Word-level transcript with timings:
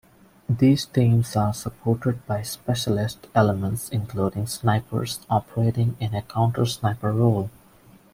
These 0.49 0.87
teams 0.87 1.35
are 1.35 1.53
supported 1.53 2.25
by 2.25 2.41
specialist 2.41 3.27
elements 3.35 3.87
including 3.89 4.47
snipers 4.47 5.19
operating 5.29 5.95
in 5.99 6.15
a 6.15 6.23
counter-sniper 6.23 7.13
role. 7.13 7.51